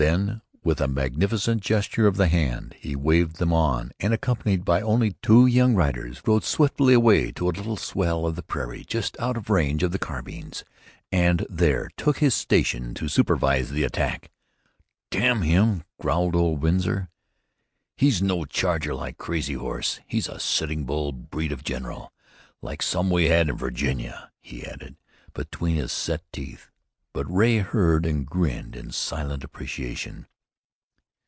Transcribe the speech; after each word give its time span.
Then, 0.01 0.41
with 0.63 0.81
a 0.81 0.87
magnificent 0.87 1.61
gesture 1.61 2.07
of 2.07 2.17
the 2.17 2.27
hand, 2.27 2.73
he 2.79 2.95
waved 2.95 3.35
them 3.35 3.53
on 3.53 3.91
and, 3.99 4.15
accompanied 4.15 4.65
by 4.65 4.81
only 4.81 5.11
two 5.21 5.45
young 5.45 5.75
riders, 5.75 6.23
rode 6.25 6.43
swiftly 6.43 6.95
away 6.95 7.31
to 7.33 7.47
a 7.47 7.51
little 7.53 7.77
swell 7.77 8.25
of 8.25 8.35
the 8.35 8.41
prairie 8.41 8.83
just 8.83 9.15
out 9.19 9.37
of 9.37 9.51
range 9.51 9.83
of 9.83 9.91
the 9.91 9.99
carbines, 9.99 10.63
and 11.11 11.45
there 11.51 11.87
took 11.97 12.17
his 12.17 12.33
station 12.33 12.95
to 12.95 13.07
supervise 13.07 13.69
the 13.69 13.83
attack. 13.83 14.31
"Damn 15.11 15.43
him!" 15.43 15.83
growled 15.99 16.35
old 16.35 16.63
Winsor. 16.63 17.09
"He's 17.95 18.23
no 18.23 18.45
charger 18.45 18.95
like 18.95 19.19
Crazy 19.19 19.53
Horse. 19.53 19.99
He's 20.07 20.27
a 20.27 20.39
Sitting 20.39 20.83
Bull 20.83 21.11
breed 21.11 21.51
of 21.51 21.63
general 21.63 22.11
like 22.63 22.81
some 22.81 23.11
we 23.11 23.25
had 23.25 23.49
in 23.49 23.55
Virginia," 23.55 24.31
he 24.41 24.65
added, 24.65 24.95
between 25.35 25.75
his 25.75 25.91
set 25.91 26.23
teeth, 26.33 26.69
but 27.13 27.29
Ray 27.29 27.57
heard 27.57 28.05
and 28.05 28.25
grinned 28.25 28.73
in 28.73 28.91
silent 28.91 29.43
appreciation. 29.43 30.27